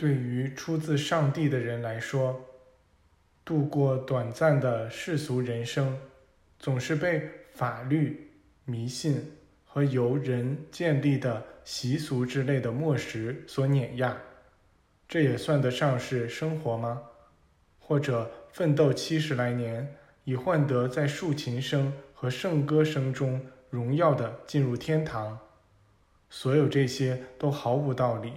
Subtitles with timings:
[0.00, 2.40] 对于出自上帝的人来说，
[3.44, 5.94] 度过短暂的世俗人生，
[6.58, 8.30] 总是被法律、
[8.64, 9.36] 迷信
[9.66, 14.16] 和由人建立的习俗之类的墨石所碾压。
[15.06, 17.02] 这也算得上是生活吗？
[17.78, 23.38] 或者奋斗七十来年，以换得在竖琴声和圣歌声中
[23.68, 25.38] 荣耀的进入天堂？
[26.30, 28.32] 所有这些都毫无道理。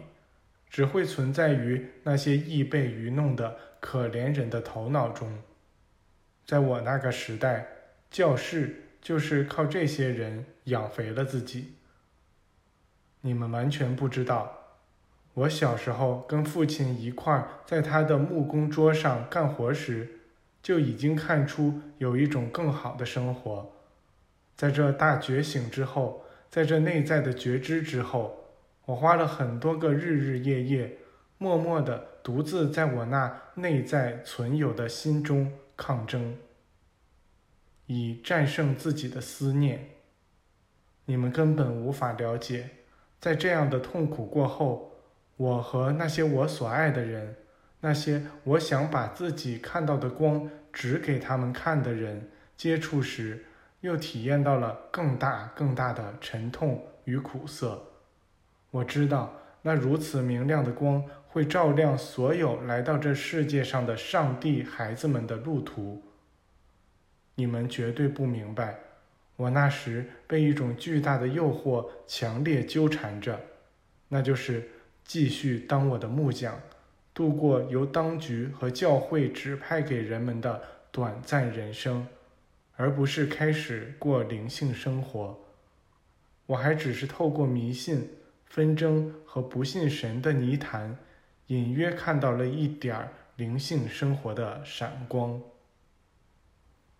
[0.74, 5.32] 只会存在于那些易被愚弄的可怜人的头脑中。
[6.48, 7.68] 在我那个时代，
[8.10, 11.76] 教士就是靠这些人养肥了自己。
[13.22, 14.80] 你们完全不知道，
[15.36, 20.22] 我小时候跟父亲一块在他的木工桌上干活时，
[20.64, 23.72] 就已经看出有一种更好的生活。
[24.56, 28.40] 在这大觉醒之后，在这内在的觉知之后。
[28.86, 30.98] 我花了很多个日日夜夜，
[31.38, 36.36] 默默地独自在我那内在存有的心中抗争，
[37.86, 39.90] 以战胜自己的思念。
[41.06, 42.70] 你们根本无法了解，
[43.22, 44.98] 在这样的痛苦过后，
[45.38, 47.38] 我和那些我所爱的人，
[47.80, 53.46] 那些我想把自己看到的光指给他们看的人接触时，
[53.80, 57.82] 又体验到了更大更大的沉痛与苦涩。
[58.74, 66.02] 我知道，那如此明亮的光会照亮所有来到这世界上的上帝孩子们的路途。
[67.36, 68.80] 你们绝对不明白，
[69.36, 73.40] 我那时被一种巨大的诱惑强烈纠缠着，
[74.08, 74.68] 那就是
[75.06, 76.60] 继续当我的木匠，
[77.14, 80.60] 度过由当局和教会指派给人们的
[80.92, 82.08] 短暂人生，
[82.76, 85.40] 而不是开始过灵性生活。
[86.48, 88.10] 我还只是透过迷信。
[88.54, 90.96] 纷争和不信神的泥潭，
[91.48, 95.42] 隐约看到了一点儿灵性生活的闪光。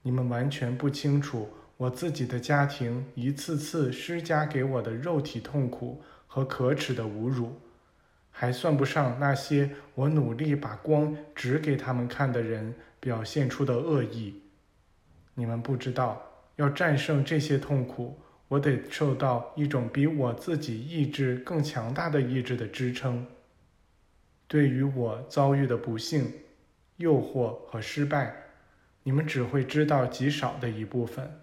[0.02, 7.54] 你们完全不清楚，我自己的家庭一次次施加给我的肉体痛苦和可耻的侮辱，
[8.32, 14.42] 还算不上那些我努力把光指给他们看的人表现出的恶意。
[15.36, 16.20] 你们不知道，
[16.56, 18.18] 要战胜这些痛苦。
[18.50, 23.26] 我得受到一种比我自己意志更强大的意志的支撑。
[24.48, 26.32] 对于我遭遇的不幸、
[26.98, 28.36] 诱惑和失败，
[29.02, 31.40] 你们只会知道极少的一部分。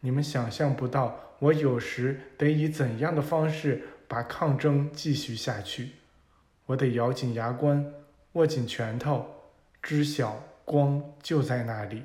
[0.00, 5.90] 你们想象不到我有时得以怎样的方式把抗争继续下去。
[6.66, 7.84] 我得咬紧牙关，
[8.34, 9.26] 握紧拳头，
[9.82, 12.04] 知晓光就在那里。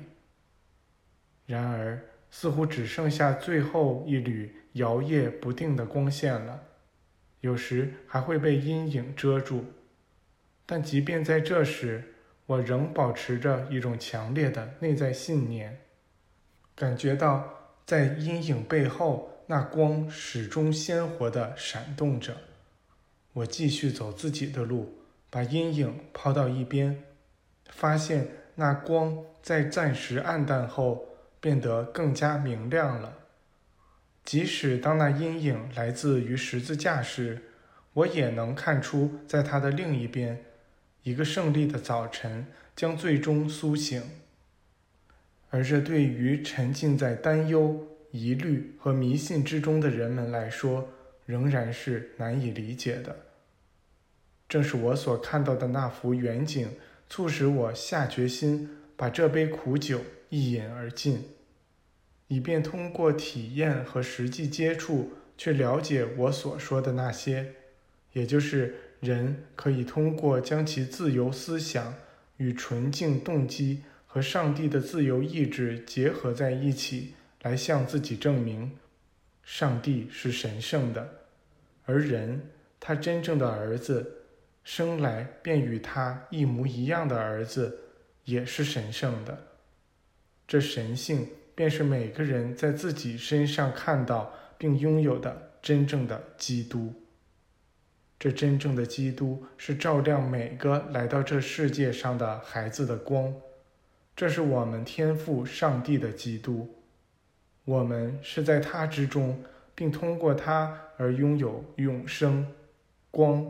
[1.46, 2.02] 然而。
[2.36, 6.64] 似乎只剩下最后一缕摇曳不定的光线了，
[7.42, 9.64] 有时还会被阴影遮住。
[10.66, 12.02] 但即便在这时，
[12.46, 15.78] 我仍保持着一种强烈的内在信念，
[16.74, 17.48] 感觉到
[17.86, 22.36] 在阴影背后，那光始终鲜活地闪动着。
[23.34, 24.98] 我继续走自己的路，
[25.30, 27.00] 把阴影抛到一边，
[27.70, 31.10] 发现那光在暂时暗淡后。
[31.44, 33.18] 变得更加明亮了。
[34.24, 37.42] 即使当那阴影来自于十字架时，
[37.92, 40.42] 我也能看出，在它的另一边，
[41.02, 44.02] 一个胜利的早晨将最终苏醒。
[45.50, 50.88] 而这对于沉浸在担忧、疑虑和迷信之中的人们来说，
[51.26, 53.14] 仍然是难以理解的。
[54.48, 56.70] 正是我所看到的那幅远景，
[57.10, 60.00] 促使我下决心把这杯苦酒
[60.30, 61.22] 一饮而尽。
[62.28, 67.54] 以便通过体验和实际接触，去了解我所说的那些，
[68.12, 71.94] 也就是人可以通过将其自由思想
[72.38, 78.72] 与纯净动机和上帝的自由意志结合在一起，来向自己证明，
[79.42, 81.26] 上帝是神圣的，
[81.84, 82.40] 而人，
[82.80, 84.22] 他真正的儿子，
[84.62, 87.78] 生来便与他一模一样的儿子，
[88.24, 89.46] 也是神圣的，
[90.48, 91.28] 这神性。
[91.54, 96.92] 便是每个人在自己身上看到并拥有的真正的基督。
[98.18, 103.34] 这真正的基督是照亮每个来到这世界上的孩子的光，
[104.16, 106.82] 这是我们天赋上帝的基督。
[107.64, 109.42] 我们是在他之中，
[109.74, 112.46] 并通过他而拥有永生、
[113.10, 113.46] 光、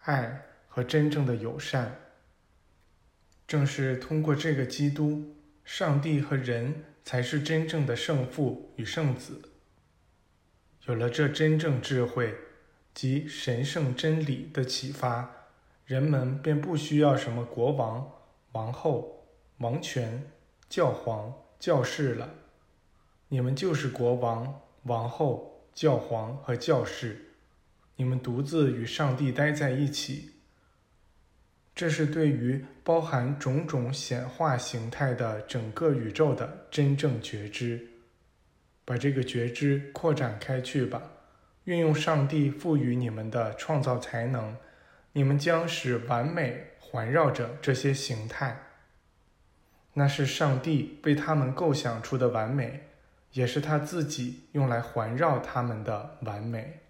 [0.00, 1.96] 爱和真正的友善。
[3.46, 5.34] 正是通过这个基督，
[5.64, 6.84] 上帝和人。
[7.04, 9.42] 才是真正的圣父与圣子。
[10.86, 12.34] 有了这真正智慧
[12.92, 15.48] 及神圣真理的启发，
[15.84, 18.12] 人们便不需要什么国王、
[18.52, 19.26] 王后、
[19.58, 20.30] 王权、
[20.68, 22.34] 教皇、教士了。
[23.28, 27.32] 你们就是国王、王后、教皇和教士，
[27.96, 30.32] 你们独自与上帝待在一起。
[31.74, 37.88] 这是对于包含种种显化形态的整个宇宙的真正觉知。
[38.84, 41.00] 把这个觉知扩展开去吧，
[41.64, 44.56] 运用上帝赋予你们的创造才能，
[45.12, 48.60] 你们将使完美环绕着这些形态。
[49.94, 52.88] 那是上帝为他们构想出的完美，
[53.32, 56.81] 也是他自己用来环绕他们的完美。